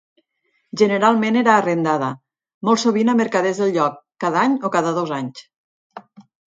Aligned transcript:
Generalment 0.81 1.37
era 1.41 1.53
arrendada, 1.57 2.09
molt 2.71 2.83
sovint 2.87 3.15
a 3.15 3.17
mercaders 3.23 3.63
del 3.65 3.77
lloc, 3.79 4.03
cada 4.27 4.45
any 4.49 4.61
o 4.71 4.77
cada 4.81 4.99
dos 5.01 5.17
anys. 5.23 5.49